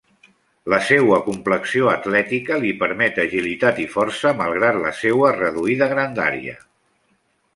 [0.73, 6.57] La seua complexió atlètica li permet agilitat i força malgrat la seua reduïda grandària.